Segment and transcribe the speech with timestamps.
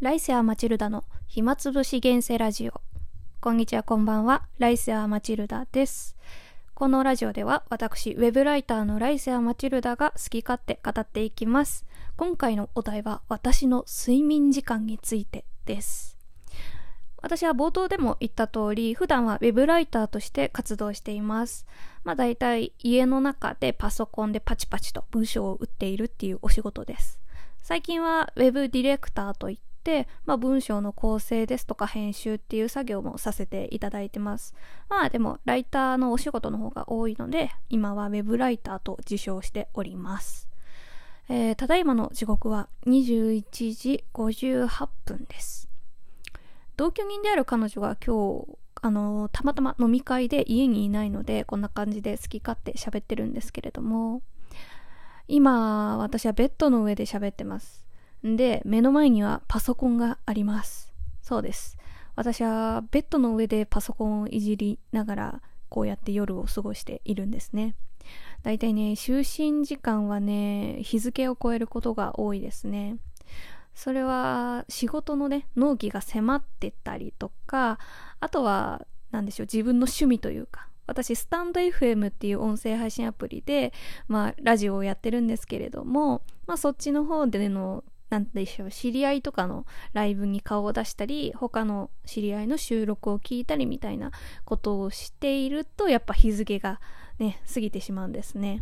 [0.00, 2.80] ライセア・マチルダの暇つぶし現世ラジオ。
[3.40, 4.42] こんにちは、こんばんは。
[4.58, 6.16] ライセア・マチルダです。
[6.74, 11.86] このラジオでは私、ウェブライターのライセア・マチルダが好き勝手語っていきます。
[12.16, 16.18] 今回のお題は私の睡眠時間についてです。
[17.22, 21.66] 私は冒頭でも言った通り、普段はウェブライターとして活動しています。
[22.02, 27.20] まあ大体家の中でパソコンでパチパチと文章を打っているっていうお仕事です。
[27.62, 29.73] 最近はウェブディレクターといって、
[30.26, 34.54] まあ、文章の構成ですとか編集っていう作業もさせていただいてます。
[34.88, 40.48] まあでもライターのお仕事の方が多いので今はウェブライターと自称しております。
[41.28, 43.44] えー、ただいまの時刻は21
[43.74, 45.68] 時58分です。
[46.76, 54.22] 同居人である彼女が今日あのたまたま飲み会で家にいないのでこんな感じで好き勝手喋ってるんですけれども
[55.26, 57.84] 今、私はベッドの上で喋ってます。
[58.24, 60.92] で、目の前にはパソコンがあります。
[61.20, 61.76] そうです。
[62.16, 67.74] 私はベッドの上でパソコンをいじりながら、こうやって夜を過ごしているんですね。
[68.42, 72.96] だいたいね、就寝時間はね、日付を超えることが多いですね。
[73.74, 77.78] それは仕事のね、納期が迫ってたりとか、
[78.20, 83.72] あとは、何でしょう、自分の趣味というか、私、スタンド FM っていう音声配信アプリで、
[84.06, 87.84] まあ、ラジオをやってるんですけれども、まあ、そっちの方での、
[88.14, 94.12] なんでしょう、知り合いとかのライブに顔を出したり、他の知り合いの収録を聞いたりみたいな
[94.44, 96.80] ことをしていると、やっぱ日付が
[97.18, 98.60] ね、過ぎてしまうんですね。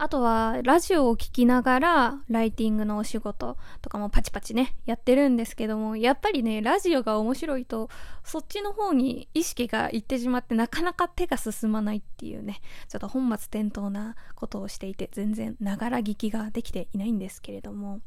[0.00, 7.90] あとは、ラジオを聴きながら、ライティングのお仕事とかもパチパチね、やってるんですけども、やっぱりね、ラジオが面白いと、
[8.22, 18.00] そっちの方に意識がいってしまって、なかなか手が進まないっていうね、ちょっと本末転倒なことをしていて、全然、ながら聞きができていないんですけれども、っ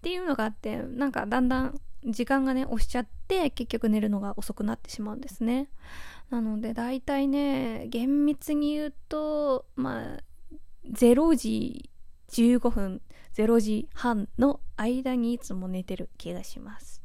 [0.00, 5.68] ていうのがあって、なんかだんだん時間がね、押しちゃって、結局寝るのが遅くなってしまうんですね。
[6.30, 10.22] なので、大体ね、厳密に言うと、まあ、
[10.90, 11.90] 0時
[12.30, 13.02] 15分、
[13.34, 17.02] 0時半の間にいつも寝てる気がします。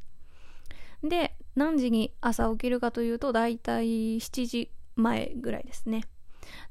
[1.03, 6.03] で、何時に朝起きるかというと、だいたい7時前ぐらいですね。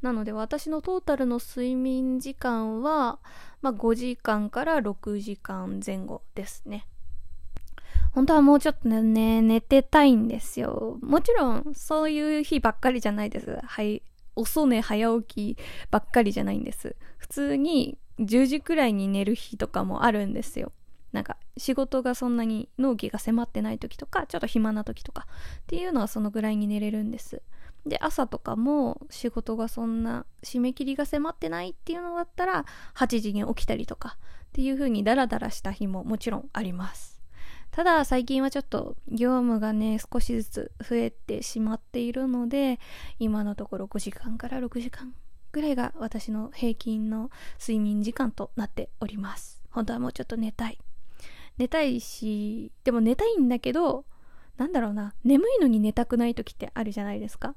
[0.00, 3.19] なので私のトータルの睡眠時間は、
[3.61, 6.87] まあ、5時間から6時間前後ですね。
[8.12, 10.99] 本当はもうちょっとね、寝てたいんですよ。
[11.03, 13.59] もちろん、そういう日ばっかりじゃないです。
[13.62, 14.03] はい。
[14.37, 15.59] 遅寝早起き
[15.91, 16.97] ばっかりじゃないんです。
[17.19, 20.73] 普通に10時くらいに寝る日とかもあるんですよ。
[21.13, 25.27] なんか仕事がそんなに納期が迫ってない時とかちょっと暇な時とか
[25.61, 27.43] っていうのはそのぐらいに寝れるんです。
[27.87, 37.16] で朝とかも仕事がそんな締め切りが迫ってないっていうのだったら8時に起きたりとかっていう風にダラダラした日ももちろんあります。
[37.77, 42.81] ただ最近はちょっと業務がね少しずつ増えてしまっているので
[43.19, 45.13] 今のところ5時間から6時間
[45.53, 49.63] ぐらいが私の平均の睡眠時間となっております。
[49.69, 50.79] 本当はもうちょっと寝たい。
[51.59, 54.07] 寝たいしでも寝たいんだけど
[54.57, 57.55] なんだろうな眠いのに寝たくない時ってあるじゃないですか。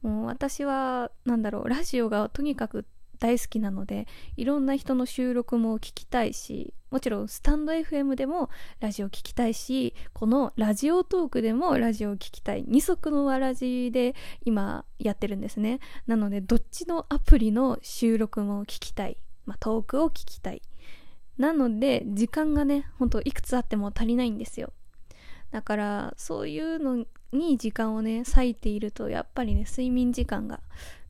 [0.00, 2.86] もう私はなんだろうラジオがとにかく
[3.22, 8.50] 大好きなのでいろんな人の収録も聞きたいしもちろんスタンド FM でも
[8.80, 12.64] ラジオ聞きたいしこのラジオトークでもラジオ聞きたい。
[12.66, 15.78] 二足のわらじで今やってるんですね。
[16.08, 19.16] なのでどっちのアプリの収録も聞きたい、
[19.46, 20.60] まあ、トークを聞きたい。
[21.38, 24.72] なので時間がねほんといくつあっても足りないんですよ。
[25.52, 30.60] だからそういうのに時間をね割いているとやっぱりね睡眠時間が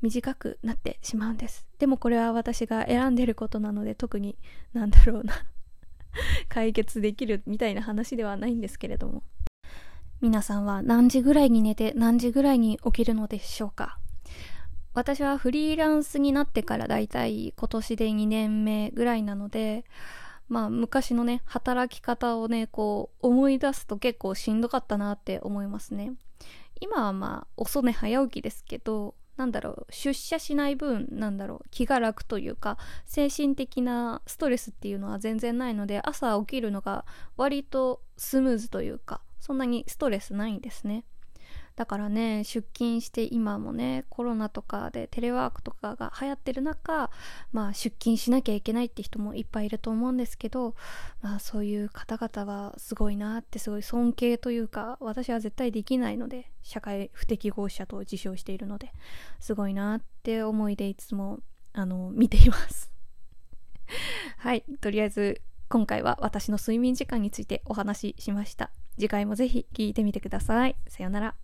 [0.01, 1.67] 短くなってしまうんです。
[1.79, 4.37] でもこれは私が選んでることなので特に
[4.73, 5.35] なんだろうな
[6.49, 9.23] 解決できるみたいな話ではないんですけれども。
[10.21, 13.99] 皆さんは何時ぐらいに寝て何時ぐらいに起きるのでしょうか？
[14.95, 19.85] 私はフリーランスになってからだいたい今年で2年目ぐらいなので
[20.53, 26.13] まあ昔のね、働き方をね、こう思い出すと結構しんどかったなって思いますね。
[26.79, 32.77] 今はまあ遅寝早起きですけど、なんだろう、出社しない分、なんだろう、気が楽というか、
[33.07, 37.07] 精神的なストレスっていうのは全然ないので、朝起きるのが
[37.39, 41.07] 割とスムーズというか、そんなにストレスないんですね。
[41.77, 47.11] だからね出勤して今もねコロナとかでテレワークとかが流行ってる中
[47.53, 50.75] まあ出勤しなきゃいけないって人もいっぱいいると思うんですけど
[51.23, 58.93] まあそういう方々はすごいなってすごい尊敬というか私は絶対できないので社会不適合者と自称しているので
[59.41, 61.41] すごいなって思いでいつも
[61.73, 62.93] あの見ています。
[64.39, 68.71] はいとりあえず今回は私の睡眠時間についてお話ししました。
[68.97, 70.77] 次回もぜひ聞いてみてください。
[70.87, 71.42] さようなら。